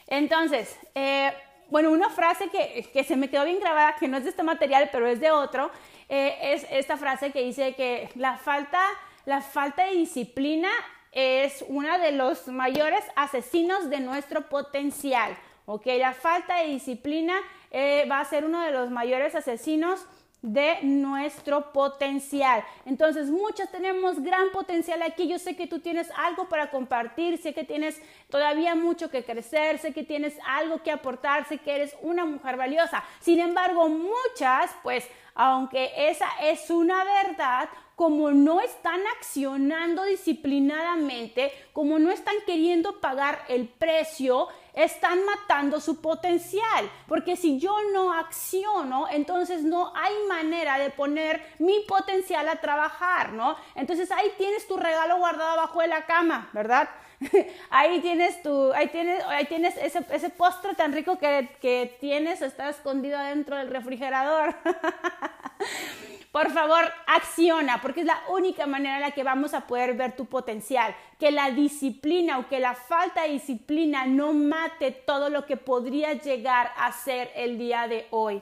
Entonces, 0.07 0.77
eh, 0.93 1.31
bueno, 1.69 1.89
una 1.89 2.09
frase 2.09 2.49
que, 2.49 3.03
se 3.05 3.15
me 3.15 3.29
quedó 3.29 3.45
bien 3.45 3.61
grabada, 3.61 3.95
que 3.95 4.09
no 4.09 4.17
es 4.17 4.25
de 4.25 4.31
este 4.31 4.43
material, 4.43 4.89
pero 4.91 5.07
es 5.07 5.21
de 5.21 5.31
otro, 5.31 5.71
eh, 6.09 6.37
es 6.53 6.67
esta 6.69 6.97
frase 6.97 7.31
que 7.31 7.43
dice 7.43 7.75
que 7.75 8.09
la 8.15 8.37
falta, 8.37 8.81
la 9.25 9.39
falta 9.39 9.85
de 9.85 9.91
disciplina 9.91 10.69
es 11.11 11.63
uno 11.67 11.97
de 11.99 12.11
los 12.11 12.47
mayores 12.47 13.03
asesinos 13.15 13.89
de 13.89 13.99
nuestro 13.99 14.47
potencial. 14.49 15.37
¿ok? 15.65 15.85
La 15.97 16.13
falta 16.13 16.57
de 16.57 16.67
disciplina 16.67 17.35
eh, 17.71 18.05
va 18.09 18.19
a 18.19 18.25
ser 18.25 18.45
uno 18.45 18.61
de 18.61 18.71
los 18.71 18.89
mayores 18.89 19.35
asesinos 19.35 20.05
de 20.41 20.79
nuestro 20.81 21.71
potencial. 21.71 22.63
Entonces, 22.85 23.29
muchos 23.29 23.69
tenemos 23.69 24.21
gran 24.23 24.49
potencial 24.51 25.01
aquí. 25.03 25.27
Yo 25.27 25.37
sé 25.37 25.55
que 25.55 25.67
tú 25.67 25.79
tienes 25.79 26.09
algo 26.17 26.49
para 26.49 26.71
compartir, 26.71 27.37
sé 27.37 27.53
que 27.53 27.63
tienes 27.63 28.01
todavía 28.29 28.73
mucho 28.73 29.11
que 29.11 29.23
crecer, 29.23 29.77
sé 29.77 29.93
que 29.93 30.03
tienes 30.03 30.35
algo 30.47 30.81
que 30.81 30.91
aportar, 30.91 31.47
sé 31.47 31.59
que 31.59 31.75
eres 31.75 31.95
una 32.01 32.25
mujer 32.25 32.57
valiosa. 32.57 33.03
Sin 33.19 33.39
embargo, 33.39 33.87
muchas, 33.87 34.71
pues, 34.81 35.07
aunque 35.35 35.91
esa 36.09 36.27
es 36.41 36.69
una 36.71 37.03
verdad, 37.03 37.69
como 38.01 38.31
no 38.31 38.61
están 38.61 38.99
accionando 39.15 40.03
disciplinadamente, 40.05 41.51
como 41.71 41.99
no 41.99 42.09
están 42.09 42.33
queriendo 42.47 42.99
pagar 42.99 43.43
el 43.47 43.67
precio, 43.67 44.47
están 44.73 45.23
matando 45.23 45.79
su 45.79 46.01
potencial. 46.01 46.89
Porque 47.07 47.35
si 47.35 47.59
yo 47.59 47.77
no 47.93 48.11
acciono, 48.11 49.07
entonces 49.07 49.61
no 49.61 49.93
hay 49.95 50.15
manera 50.27 50.79
de 50.79 50.89
poner 50.89 51.43
mi 51.59 51.81
potencial 51.81 52.49
a 52.49 52.55
trabajar, 52.55 53.33
¿no? 53.33 53.55
Entonces 53.75 54.09
ahí 54.09 54.31
tienes 54.35 54.67
tu 54.67 54.77
regalo 54.77 55.19
guardado 55.19 55.51
abajo 55.51 55.81
de 55.81 55.87
la 55.87 56.07
cama, 56.07 56.49
¿verdad? 56.53 56.89
ahí 57.69 57.99
tienes 57.99 58.41
tu, 58.41 58.73
ahí 58.73 58.87
tienes, 58.87 59.23
ahí 59.25 59.45
tienes 59.45 59.77
ese, 59.77 60.03
ese 60.09 60.31
postre 60.31 60.73
tan 60.73 60.91
rico 60.91 61.19
que, 61.19 61.55
que 61.61 61.95
tienes, 61.99 62.41
está 62.41 62.67
escondido 62.67 63.19
dentro 63.19 63.57
del 63.57 63.69
refrigerador. 63.69 64.55
Por 66.31 66.49
favor, 66.51 66.89
acciona, 67.07 67.81
porque 67.81 68.01
es 68.01 68.05
la 68.05 68.21
única 68.29 68.65
manera 68.65 68.95
en 68.95 69.01
la 69.01 69.11
que 69.11 69.23
vamos 69.23 69.53
a 69.53 69.67
poder 69.67 69.95
ver 69.95 70.15
tu 70.15 70.25
potencial. 70.25 70.95
Que 71.19 71.29
la 71.29 71.51
disciplina 71.51 72.39
o 72.39 72.47
que 72.47 72.61
la 72.61 72.73
falta 72.73 73.23
de 73.23 73.33
disciplina 73.33 74.05
no 74.05 74.31
mate 74.31 74.91
todo 74.91 75.29
lo 75.29 75.45
que 75.45 75.57
podrías 75.57 76.23
llegar 76.23 76.71
a 76.77 76.91
ser 76.93 77.31
el 77.35 77.57
día 77.57 77.87
de 77.89 78.07
hoy. 78.11 78.41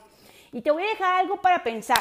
Y 0.52 0.60
te 0.62 0.70
voy 0.70 0.84
a 0.84 0.90
dejar 0.90 1.20
algo 1.20 1.40
para 1.40 1.64
pensar. 1.64 2.00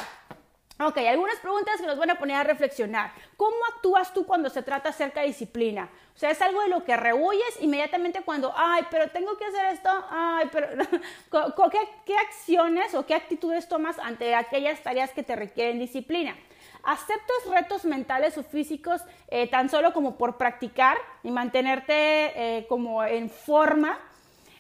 Ok, 0.82 0.96
algunas 1.00 1.38
preguntas 1.40 1.82
que 1.82 1.88
nos 1.88 1.98
van 1.98 2.12
a 2.12 2.18
poner 2.18 2.38
a 2.38 2.44
reflexionar. 2.44 3.12
¿Cómo 3.36 3.58
actúas 3.76 4.14
tú 4.14 4.26
cuando 4.26 4.50
se 4.50 4.64
trata 4.64 4.90
acerca 4.90 5.20
de 5.20 5.28
disciplina? 5.28 5.90
O 6.16 6.18
sea, 6.18 6.32
es 6.32 6.42
algo 6.42 6.62
de 6.62 6.70
lo 6.70 6.86
que 6.86 6.96
rehuyes 6.96 7.60
inmediatamente 7.60 8.22
cuando, 8.22 8.54
ay, 8.56 8.84
pero 8.90 9.10
tengo 9.10 9.38
que 9.38 9.44
hacer 9.44 9.66
esto, 9.74 9.90
ay, 10.10 10.48
pero, 10.50 10.70
¿qué, 12.06 12.16
acciones 12.16 12.96
o 12.96 13.06
qué 13.06 13.14
actitudes 13.14 13.68
tomas 13.68 14.00
ante 14.00 14.34
aquellas 14.34 14.82
tareas 14.82 15.12
que 15.12 15.22
te 15.22 15.36
requieren 15.36 15.80
disciplina? 15.80 16.38
¿Aceptas 16.84 17.46
retos 17.50 17.84
mentales 17.84 18.38
o 18.38 18.44
físicos 18.44 19.02
eh, 19.28 19.50
tan 19.50 19.68
solo 19.68 19.92
como 19.92 20.18
por 20.18 20.38
practicar 20.38 20.98
y 21.24 21.32
mantenerte 21.32 21.94
eh, 21.94 22.68
como 22.70 23.04
en 23.04 23.30
forma? 23.30 24.00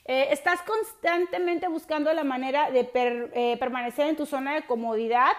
Eh, 0.03 0.27
¿Estás 0.31 0.61
constantemente 0.63 1.69
buscando 1.69 2.11
la 2.11 2.25
manera 2.25 2.71
de 2.71 2.83
permanecer 3.57 4.07
en 4.07 4.17
tu 4.17 4.25
zona 4.25 4.55
de 4.55 4.63
comodidad 4.63 5.31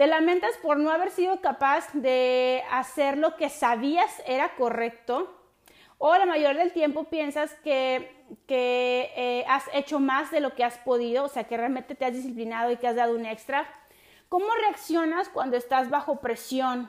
te 0.00 0.06
lamentas 0.06 0.56
por 0.62 0.78
no 0.78 0.90
haber 0.90 1.10
sido 1.10 1.42
capaz 1.42 1.92
de 1.92 2.64
hacer 2.70 3.18
lo 3.18 3.36
que 3.36 3.50
sabías 3.50 4.22
era 4.26 4.54
correcto. 4.56 5.30
O 5.98 6.16
la 6.16 6.24
mayor 6.24 6.56
del 6.56 6.72
tiempo 6.72 7.04
piensas 7.04 7.52
que, 7.62 8.10
eh, 8.48 9.44
has 9.46 9.64
hecho 9.74 10.00
más 10.00 10.30
de 10.30 10.40
lo 10.40 10.54
que 10.54 10.64
has 10.64 10.78
podido, 10.78 11.24
o 11.24 11.28
sea, 11.28 11.44
que 11.44 11.58
realmente 11.58 11.94
te 11.94 12.06
has 12.06 12.14
disciplinado 12.14 12.70
y 12.70 12.78
que 12.78 12.88
has 12.88 12.96
dado 12.96 13.14
un 13.14 13.26
extra. 13.26 13.68
¿Cómo 14.30 14.46
reaccionas 14.62 15.28
cuando 15.28 15.58
estás 15.58 15.90
bajo 15.90 16.16
presión? 16.20 16.88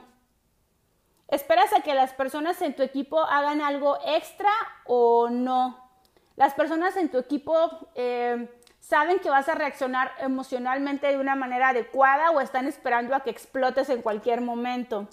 ¿Esperas 1.28 1.74
a 1.74 1.82
que 1.82 1.92
las 1.92 2.14
personas 2.14 2.62
en 2.62 2.74
tu 2.74 2.82
equipo 2.82 3.20
hagan 3.20 3.60
algo 3.60 3.98
extra 4.06 4.48
o 4.86 5.28
no? 5.28 5.86
Las 6.36 6.54
personas 6.54 6.96
en 6.96 7.10
tu 7.10 7.18
equipo 7.18 7.90
eh, 7.94 8.48
saben 8.82 9.20
que 9.20 9.30
vas 9.30 9.48
a 9.48 9.54
reaccionar 9.54 10.12
emocionalmente 10.18 11.06
de 11.06 11.16
una 11.16 11.36
manera 11.36 11.68
adecuada 11.68 12.32
o 12.32 12.40
están 12.40 12.66
esperando 12.66 13.14
a 13.14 13.20
que 13.20 13.30
explotes 13.30 13.88
en 13.88 14.02
cualquier 14.02 14.40
momento. 14.40 15.08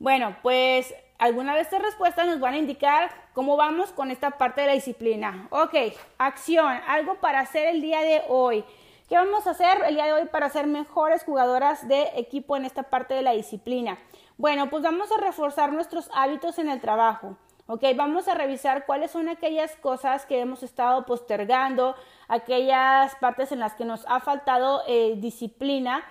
Bueno, 0.00 0.36
pues 0.42 0.92
alguna 1.18 1.54
de 1.54 1.60
estas 1.60 1.80
respuestas 1.80 2.26
nos 2.26 2.40
van 2.40 2.54
a 2.54 2.58
indicar 2.58 3.10
cómo 3.32 3.56
vamos 3.56 3.92
con 3.92 4.10
esta 4.10 4.32
parte 4.32 4.62
de 4.62 4.66
la 4.66 4.72
disciplina. 4.72 5.46
Ok, 5.50 5.74
acción, 6.18 6.80
algo 6.88 7.14
para 7.20 7.40
hacer 7.40 7.68
el 7.68 7.80
día 7.80 8.00
de 8.00 8.22
hoy. 8.28 8.64
¿Qué 9.08 9.14
vamos 9.14 9.46
a 9.46 9.50
hacer 9.50 9.80
el 9.86 9.94
día 9.94 10.06
de 10.06 10.12
hoy 10.14 10.26
para 10.26 10.48
ser 10.50 10.66
mejores 10.66 11.22
jugadoras 11.22 11.86
de 11.86 12.10
equipo 12.16 12.56
en 12.56 12.64
esta 12.64 12.82
parte 12.82 13.14
de 13.14 13.22
la 13.22 13.32
disciplina? 13.32 13.98
Bueno, 14.36 14.68
pues 14.68 14.82
vamos 14.82 15.12
a 15.12 15.20
reforzar 15.20 15.72
nuestros 15.72 16.10
hábitos 16.12 16.58
en 16.58 16.70
el 16.70 16.80
trabajo. 16.80 17.36
Ok, 17.72 17.84
vamos 17.94 18.26
a 18.26 18.34
revisar 18.34 18.84
cuáles 18.84 19.12
son 19.12 19.28
aquellas 19.28 19.76
cosas 19.76 20.26
que 20.26 20.40
hemos 20.40 20.64
estado 20.64 21.06
postergando, 21.06 21.94
aquellas 22.26 23.14
partes 23.20 23.52
en 23.52 23.60
las 23.60 23.74
que 23.74 23.84
nos 23.84 24.04
ha 24.08 24.18
faltado 24.18 24.82
eh, 24.88 25.14
disciplina 25.18 26.02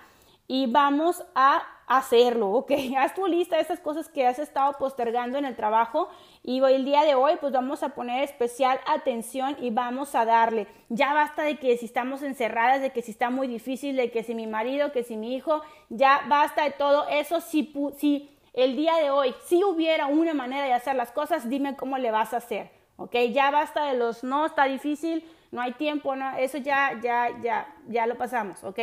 y 0.48 0.68
vamos 0.68 1.22
a 1.34 1.62
hacerlo, 1.86 2.50
ok. 2.52 2.72
Haz 2.96 3.14
tu 3.14 3.26
lista 3.26 3.56
de 3.56 3.62
esas 3.62 3.78
cosas 3.78 4.08
que 4.08 4.26
has 4.26 4.38
estado 4.38 4.78
postergando 4.78 5.36
en 5.36 5.44
el 5.44 5.54
trabajo 5.54 6.08
y 6.42 6.62
hoy, 6.62 6.72
el 6.72 6.86
día 6.86 7.02
de 7.02 7.14
hoy 7.14 7.34
pues 7.38 7.52
vamos 7.52 7.82
a 7.82 7.90
poner 7.90 8.24
especial 8.24 8.80
atención 8.86 9.54
y 9.60 9.68
vamos 9.68 10.14
a 10.14 10.24
darle. 10.24 10.66
Ya 10.88 11.12
basta 11.12 11.42
de 11.42 11.58
que 11.58 11.76
si 11.76 11.84
estamos 11.84 12.22
encerradas, 12.22 12.80
de 12.80 12.88
que 12.88 13.02
si 13.02 13.10
está 13.10 13.28
muy 13.28 13.48
difícil, 13.48 13.96
de 13.96 14.10
que 14.10 14.22
si 14.22 14.34
mi 14.34 14.46
marido, 14.46 14.92
que 14.92 15.04
si 15.04 15.14
mi 15.14 15.36
hijo, 15.36 15.60
ya 15.90 16.22
basta 16.26 16.64
de 16.64 16.70
todo 16.70 17.06
eso. 17.08 17.42
Si, 17.42 17.70
si 17.98 18.30
el 18.52 18.76
día 18.76 18.96
de 18.96 19.10
hoy, 19.10 19.34
si 19.44 19.62
hubiera 19.64 20.06
una 20.06 20.34
manera 20.34 20.64
de 20.64 20.72
hacer 20.72 20.96
las 20.96 21.12
cosas, 21.12 21.48
dime 21.48 21.76
cómo 21.76 21.98
le 21.98 22.10
vas 22.10 22.34
a 22.34 22.38
hacer, 22.38 22.70
¿ok? 22.96 23.14
Ya 23.32 23.50
basta 23.50 23.84
de 23.86 23.96
los 23.96 24.24
no, 24.24 24.46
está 24.46 24.64
difícil, 24.64 25.24
no 25.50 25.60
hay 25.60 25.72
tiempo, 25.72 26.16
no, 26.16 26.36
eso 26.36 26.58
ya, 26.58 26.98
ya, 27.02 27.30
ya, 27.40 27.74
ya 27.88 28.06
lo 28.06 28.16
pasamos, 28.16 28.62
¿ok? 28.64 28.78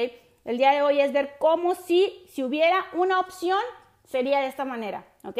El 0.46 0.58
día 0.58 0.72
de 0.72 0.82
hoy 0.82 1.02
es 1.02 1.12
ver 1.12 1.36
cómo 1.40 1.76
si, 1.76 2.24
si 2.30 2.44
hubiera 2.44 2.86
una 2.94 3.20
opción, 3.20 3.60
sería 4.06 4.40
de 4.40 4.48
esta 4.48 4.66
manera, 4.66 5.06
¿ok? 5.24 5.38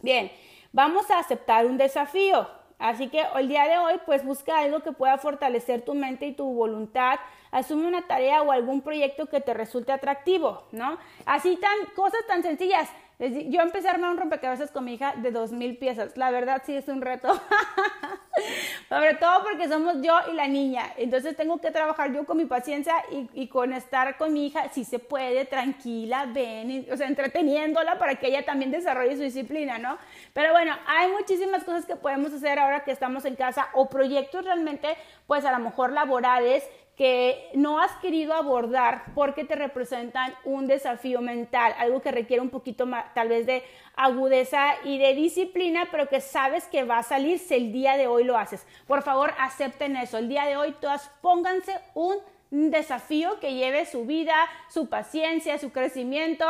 Bien, 0.00 0.30
vamos 0.72 1.10
a 1.10 1.18
aceptar 1.18 1.66
un 1.66 1.76
desafío. 1.76 2.48
Así 2.78 3.08
que 3.08 3.22
el 3.36 3.48
día 3.48 3.64
de 3.64 3.76
hoy, 3.76 4.00
pues 4.06 4.24
busca 4.24 4.58
algo 4.58 4.80
que 4.80 4.92
pueda 4.92 5.18
fortalecer 5.18 5.82
tu 5.82 5.94
mente 5.94 6.26
y 6.26 6.32
tu 6.32 6.46
voluntad. 6.54 7.18
Asume 7.50 7.86
una 7.86 8.06
tarea 8.06 8.42
o 8.42 8.52
algún 8.52 8.80
proyecto 8.80 9.26
que 9.26 9.40
te 9.40 9.54
resulte 9.54 9.92
atractivo, 9.92 10.64
¿no? 10.72 10.98
Así 11.26 11.56
tan, 11.56 11.94
cosas 11.94 12.20
tan 12.26 12.42
sencillas. 12.42 12.88
Yo 13.18 13.60
empecé 13.60 13.88
a 13.88 13.90
armar 13.90 14.12
un 14.12 14.16
rompecabezas 14.16 14.70
con 14.70 14.84
mi 14.84 14.94
hija 14.94 15.14
de 15.16 15.30
dos 15.30 15.52
mil 15.52 15.76
piezas. 15.76 16.16
La 16.16 16.30
verdad 16.30 16.62
sí 16.64 16.74
es 16.74 16.88
un 16.88 17.02
reto. 17.02 17.28
Sobre 18.88 19.14
todo 19.14 19.44
porque 19.44 19.68
somos 19.68 20.00
yo 20.00 20.14
y 20.32 20.34
la 20.34 20.48
niña. 20.48 20.84
Entonces 20.96 21.36
tengo 21.36 21.60
que 21.60 21.70
trabajar 21.70 22.12
yo 22.12 22.24
con 22.24 22.38
mi 22.38 22.46
paciencia 22.46 22.94
y, 23.34 23.48
con 23.48 23.72
estar 23.74 24.16
con 24.16 24.32
mi 24.32 24.46
hija, 24.46 24.70
si 24.70 24.84
se 24.84 24.98
puede, 24.98 25.44
tranquila, 25.44 26.26
ven, 26.32 26.86
o 26.90 26.96
sea, 26.96 27.06
entreteniéndola 27.06 27.98
para 27.98 28.14
que 28.14 28.28
ella 28.28 28.44
también 28.44 28.70
desarrolle 28.70 29.16
su 29.16 29.22
disciplina, 29.22 29.78
¿no? 29.78 29.98
Pero 30.32 30.52
bueno, 30.52 30.74
hay 30.86 31.10
muchísimas 31.12 31.62
cosas 31.64 31.84
que 31.84 31.96
podemos 31.96 32.32
hacer 32.32 32.58
ahora 32.58 32.84
que 32.84 32.90
estamos 32.90 33.24
en 33.26 33.36
casa 33.36 33.68
o 33.74 33.90
proyectos 33.90 34.44
realmente, 34.44 34.96
pues 35.26 35.44
a 35.44 35.52
lo 35.52 35.58
mejor 35.58 35.92
laborales 35.92 36.64
que 37.00 37.48
no 37.54 37.80
has 37.80 37.92
querido 37.92 38.34
abordar 38.34 39.04
porque 39.14 39.44
te 39.44 39.54
representan 39.54 40.34
un 40.44 40.66
desafío 40.66 41.22
mental, 41.22 41.74
algo 41.78 42.02
que 42.02 42.12
requiere 42.12 42.42
un 42.42 42.50
poquito 42.50 42.84
más, 42.84 43.14
tal 43.14 43.30
vez 43.30 43.46
de 43.46 43.64
agudeza 43.96 44.74
y 44.84 44.98
de 44.98 45.14
disciplina, 45.14 45.88
pero 45.90 46.10
que 46.10 46.20
sabes 46.20 46.66
que 46.66 46.84
va 46.84 46.98
a 46.98 47.02
salir 47.02 47.38
si 47.38 47.54
el 47.54 47.72
día 47.72 47.96
de 47.96 48.06
hoy 48.06 48.24
lo 48.24 48.36
haces. 48.36 48.66
Por 48.86 49.00
favor, 49.00 49.32
acepten 49.38 49.96
eso. 49.96 50.18
El 50.18 50.28
día 50.28 50.44
de 50.44 50.58
hoy 50.58 50.74
todas 50.78 51.10
pónganse 51.22 51.74
un 51.94 52.18
desafío 52.50 53.40
que 53.40 53.54
lleve 53.54 53.86
su 53.86 54.04
vida, 54.04 54.34
su 54.68 54.90
paciencia, 54.90 55.56
su 55.56 55.72
crecimiento 55.72 56.44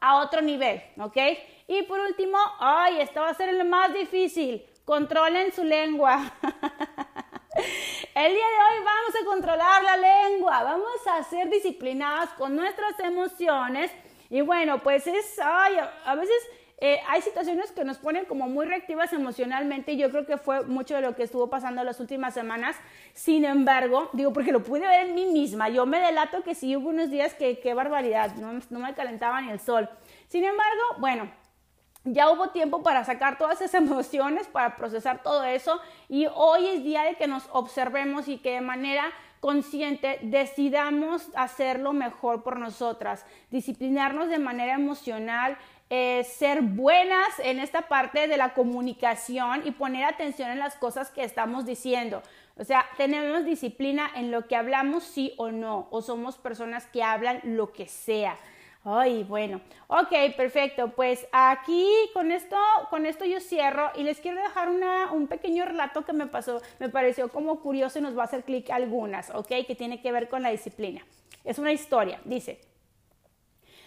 a 0.00 0.18
otro 0.18 0.40
nivel, 0.40 0.84
¿ok? 1.00 1.16
Y 1.66 1.82
por 1.82 1.98
último, 1.98 2.38
ay, 2.60 3.00
esto 3.00 3.22
va 3.22 3.30
a 3.30 3.34
ser 3.34 3.48
el 3.48 3.64
más 3.64 3.92
difícil. 3.92 4.64
Controlen 4.84 5.50
su 5.50 5.64
lengua. 5.64 6.32
El 8.16 8.32
día 8.32 8.46
de 8.46 8.78
hoy 8.78 8.82
vamos 8.82 9.14
a 9.20 9.24
controlar 9.26 9.82
la 9.82 9.96
lengua, 9.98 10.62
vamos 10.62 11.06
a 11.06 11.22
ser 11.24 11.50
disciplinadas 11.50 12.30
con 12.30 12.56
nuestras 12.56 12.98
emociones 13.00 13.90
y 14.30 14.40
bueno, 14.40 14.82
pues 14.82 15.06
es, 15.06 15.38
ay, 15.38 15.74
a 16.02 16.14
veces 16.14 16.34
eh, 16.78 16.98
hay 17.08 17.20
situaciones 17.20 17.72
que 17.72 17.84
nos 17.84 17.98
ponen 17.98 18.24
como 18.24 18.48
muy 18.48 18.64
reactivas 18.64 19.12
emocionalmente 19.12 19.92
y 19.92 19.98
yo 19.98 20.08
creo 20.10 20.24
que 20.24 20.38
fue 20.38 20.64
mucho 20.64 20.94
de 20.94 21.02
lo 21.02 21.14
que 21.14 21.24
estuvo 21.24 21.50
pasando 21.50 21.84
las 21.84 22.00
últimas 22.00 22.32
semanas. 22.32 22.74
Sin 23.12 23.44
embargo, 23.44 24.08
digo, 24.14 24.32
porque 24.32 24.50
lo 24.50 24.62
pude 24.62 24.80
ver 24.80 25.08
en 25.08 25.14
mí 25.14 25.26
misma, 25.26 25.68
yo 25.68 25.84
me 25.84 26.00
delato 26.00 26.42
que 26.42 26.54
sí 26.54 26.74
hubo 26.74 26.88
unos 26.88 27.10
días 27.10 27.34
que 27.34 27.60
qué 27.60 27.74
barbaridad, 27.74 28.34
no, 28.36 28.58
no 28.70 28.78
me 28.78 28.94
calentaba 28.94 29.42
ni 29.42 29.50
el 29.50 29.60
sol. 29.60 29.90
Sin 30.28 30.42
embargo, 30.42 30.82
bueno, 31.00 31.30
ya 32.06 32.30
hubo 32.30 32.48
tiempo 32.48 32.82
para 32.82 33.04
sacar 33.04 33.36
todas 33.36 33.60
esas 33.60 33.74
emociones, 33.82 34.46
para 34.46 34.76
procesar 34.76 35.22
todo 35.22 35.44
eso 35.44 35.80
y 36.08 36.26
hoy 36.34 36.66
es 36.68 36.84
día 36.84 37.02
de 37.02 37.16
que 37.16 37.26
nos 37.26 37.44
observemos 37.52 38.28
y 38.28 38.38
que 38.38 38.52
de 38.52 38.60
manera 38.60 39.12
consciente 39.40 40.18
decidamos 40.22 41.28
hacerlo 41.34 41.92
mejor 41.92 42.42
por 42.42 42.58
nosotras, 42.58 43.24
disciplinarnos 43.50 44.28
de 44.28 44.38
manera 44.38 44.74
emocional, 44.74 45.58
eh, 45.88 46.24
ser 46.24 46.62
buenas 46.62 47.38
en 47.38 47.60
esta 47.60 47.82
parte 47.82 48.26
de 48.26 48.36
la 48.36 48.54
comunicación 48.54 49.62
y 49.64 49.70
poner 49.70 50.04
atención 50.04 50.50
en 50.50 50.58
las 50.58 50.74
cosas 50.74 51.10
que 51.10 51.22
estamos 51.22 51.64
diciendo. 51.64 52.22
O 52.56 52.64
sea, 52.64 52.86
tenemos 52.96 53.44
disciplina 53.44 54.10
en 54.16 54.30
lo 54.30 54.48
que 54.48 54.56
hablamos, 54.56 55.04
sí 55.04 55.34
o 55.36 55.50
no, 55.50 55.86
o 55.90 56.02
somos 56.02 56.38
personas 56.38 56.86
que 56.86 57.02
hablan 57.02 57.40
lo 57.44 57.72
que 57.72 57.86
sea. 57.86 58.36
Ay, 58.88 59.24
bueno. 59.24 59.60
Ok, 59.88 60.12
perfecto. 60.36 60.90
Pues 60.90 61.26
aquí 61.32 61.90
con 62.14 62.30
esto, 62.30 62.56
con 62.88 63.04
esto 63.04 63.24
yo 63.24 63.40
cierro 63.40 63.90
y 63.96 64.04
les 64.04 64.20
quiero 64.20 64.40
dejar 64.40 64.68
una, 64.68 65.10
un 65.10 65.26
pequeño 65.26 65.64
relato 65.64 66.04
que 66.04 66.12
me 66.12 66.28
pasó, 66.28 66.62
me 66.78 66.88
pareció 66.88 67.28
como 67.28 67.58
curioso 67.58 67.98
y 67.98 68.02
nos 68.02 68.16
va 68.16 68.22
a 68.22 68.26
hacer 68.26 68.44
clic 68.44 68.70
algunas, 68.70 69.30
ok, 69.30 69.48
que 69.66 69.74
tiene 69.74 70.00
que 70.00 70.12
ver 70.12 70.28
con 70.28 70.40
la 70.40 70.50
disciplina. 70.50 71.04
Es 71.42 71.58
una 71.58 71.72
historia, 71.72 72.20
dice. 72.24 72.60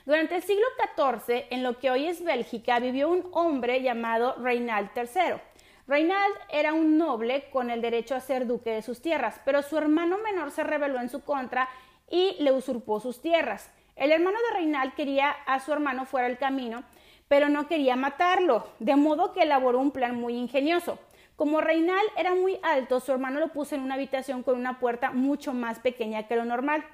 Durante 0.06 0.36
el 0.36 0.44
siglo 0.44 0.65
XIV, 0.98 1.46
en 1.50 1.63
lo 1.63 1.79
que 1.79 1.91
hoy 1.91 2.06
es 2.06 2.22
Bélgica, 2.22 2.79
vivió 2.79 3.08
un 3.08 3.25
hombre 3.32 3.82
llamado 3.82 4.36
Reinald 4.36 4.89
III. 4.98 5.39
Reinald 5.88 6.36
era 6.50 6.74
un 6.74 6.98
noble 6.98 7.50
con 7.51 7.70
el 7.70 7.82
derecho 7.82 8.15
a 8.15 8.20
ser 8.20 8.46
duque 8.48 8.72
de 8.72 8.82
sus 8.82 9.01
tierras, 9.01 9.39
pero 9.46 9.62
su 9.62 9.77
hermano 9.77 10.18
menor 10.18 10.51
se 10.51 10.65
rebeló 10.65 11.00
en 11.00 11.08
su 11.08 11.24
contra 11.24 11.70
y 12.12 12.36
le 12.39 12.51
usurpó 12.51 13.00
sus 13.00 13.22
tierras. 13.22 13.72
El 14.00 14.13
hermano 14.13 14.38
de 14.38 14.60
Reinald 14.60 14.94
quería 14.94 15.29
a 15.46 15.60
su 15.60 15.74
hermano 15.74 16.06
fuera 16.06 16.29
del 16.29 16.38
camino, 16.38 16.84
pero 17.27 17.50
no 17.50 17.68
quería 17.68 17.98
matarlo, 17.98 18.65
de 18.79 18.96
modo 18.96 19.34
que 19.34 19.44
elaboró 19.44 19.79
un 19.79 19.91
plan 19.91 20.15
muy 20.15 20.38
ingenioso. 20.38 21.00
Como 21.36 21.60
Reinald 21.60 22.10
era 22.15 22.34
muy 22.34 22.60
alto, 22.63 23.01
su 23.01 23.12
hermano 23.12 23.41
lo 23.41 23.50
puso 23.50 23.75
en 23.75 23.82
una 23.82 23.96
habitación 23.96 24.41
con 24.41 24.58
una 24.58 24.79
puerta 24.79 25.12
mucho 25.12 25.53
más 25.53 25.79
pequeña 25.79 26.27
que 26.27 26.38
lo 26.38 26.46
normal. 26.46 26.86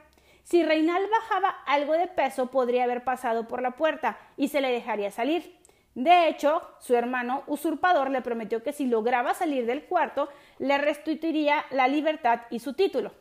Si 0.42 0.64
Reinald 0.64 1.08
bajaba 1.12 1.50
algo 1.68 1.94
de 1.94 2.08
peso, 2.08 2.48
podría 2.48 2.86
haber 2.86 3.04
pasado 3.04 3.48
por 3.48 3.62
la 3.62 3.76
puerta 3.76 4.18
y 4.36 4.48
se 4.48 4.60
le 4.60 4.72
dejaría 4.72 5.12
salir. 5.12 5.60
De 5.94 6.28
hecho, 6.28 6.64
su 6.80 6.96
hermano 6.96 7.44
usurpador 7.46 8.10
le 8.10 8.22
prometió 8.22 8.64
que 8.64 8.74
si 8.74 8.88
lograba 8.88 9.36
salir 9.36 9.68
del 9.68 9.86
cuarto, 9.86 10.28
le 10.58 10.80
restituiría 10.80 11.66
la 11.70 11.88
libertad 11.88 12.42
y 12.50 12.62
su 12.62 12.74
título. 12.74 13.12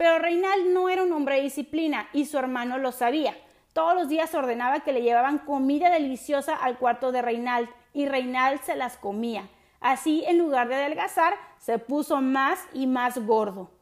Pero 0.00 0.18
Reinald 0.18 0.64
no 0.68 0.88
era 0.88 1.02
un 1.02 1.12
hombre 1.12 1.36
de 1.36 1.42
disciplina 1.42 2.08
y 2.14 2.24
su 2.24 2.38
hermano 2.38 2.78
lo 2.78 2.90
sabía. 2.90 3.36
Todos 3.74 3.94
los 3.94 4.08
días 4.08 4.34
ordenaba 4.34 4.80
que 4.80 4.94
le 4.94 5.02
llevaban 5.02 5.36
comida 5.36 5.90
deliciosa 5.90 6.56
al 6.56 6.78
cuarto 6.78 7.12
de 7.12 7.20
Reinald 7.20 7.68
y 7.92 8.08
Reinald 8.08 8.62
se 8.62 8.76
las 8.76 8.96
comía. 8.96 9.46
Así, 9.78 10.24
en 10.26 10.38
lugar 10.38 10.68
de 10.68 10.76
adelgazar, 10.76 11.34
se 11.58 11.78
puso 11.78 12.22
más 12.22 12.64
y 12.72 12.86
más 12.86 13.26
gordo. 13.26 13.72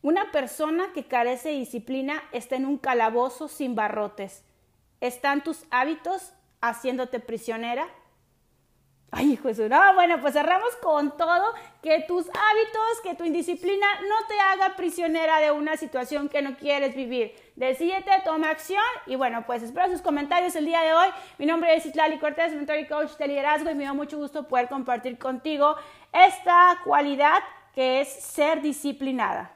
Una 0.00 0.32
persona 0.32 0.94
que 0.94 1.04
carece 1.04 1.50
de 1.50 1.56
disciplina 1.56 2.22
está 2.32 2.56
en 2.56 2.64
un 2.64 2.78
calabozo 2.78 3.46
sin 3.46 3.74
barrotes. 3.74 4.46
¿Están 5.02 5.44
tus 5.44 5.66
hábitos 5.70 6.32
haciéndote 6.62 7.20
prisionera? 7.20 7.86
Ay, 9.12 9.32
hijo 9.32 9.48
de 9.52 9.68
No, 9.68 9.94
bueno, 9.94 10.20
pues 10.20 10.34
cerramos 10.34 10.74
con 10.82 11.16
todo. 11.16 11.54
Que 11.82 12.00
tus 12.00 12.26
hábitos, 12.26 13.00
que 13.02 13.14
tu 13.14 13.24
indisciplina 13.24 13.86
no 14.02 14.26
te 14.26 14.38
haga 14.40 14.76
prisionera 14.76 15.38
de 15.38 15.52
una 15.52 15.76
situación 15.76 16.28
que 16.28 16.42
no 16.42 16.56
quieres 16.56 16.94
vivir. 16.94 17.34
Decídete, 17.54 18.10
toma 18.24 18.50
acción. 18.50 18.82
Y 19.06 19.14
bueno, 19.14 19.44
pues 19.46 19.62
espero 19.62 19.88
sus 19.88 20.02
comentarios 20.02 20.56
el 20.56 20.66
día 20.66 20.82
de 20.82 20.92
hoy. 20.92 21.08
Mi 21.38 21.46
nombre 21.46 21.74
es 21.74 21.86
Itlali 21.86 22.18
Cortés, 22.18 22.52
mentor 22.52 22.78
y 22.78 22.86
coach 22.88 23.12
de 23.16 23.28
liderazgo. 23.28 23.70
Y 23.70 23.74
me 23.74 23.84
da 23.84 23.92
mucho 23.92 24.18
gusto 24.18 24.48
poder 24.48 24.68
compartir 24.68 25.18
contigo 25.18 25.76
esta 26.12 26.80
cualidad 26.84 27.38
que 27.74 28.00
es 28.00 28.08
ser 28.08 28.60
disciplinada. 28.60 29.55